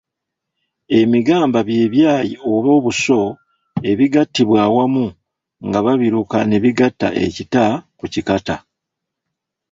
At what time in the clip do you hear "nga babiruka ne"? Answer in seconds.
5.67-6.57